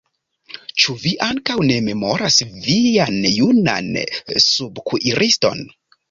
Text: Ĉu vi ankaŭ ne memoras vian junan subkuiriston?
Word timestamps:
Ĉu 0.83 0.93
vi 1.01 1.09
ankaŭ 1.25 1.57
ne 1.71 1.75
memoras 1.87 2.37
vian 2.63 3.19
junan 3.33 3.91
subkuiriston? 4.47 5.63